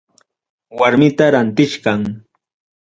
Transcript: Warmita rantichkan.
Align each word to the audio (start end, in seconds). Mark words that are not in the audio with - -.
Warmita 0.77 1.25
rantichkan. 1.33 2.01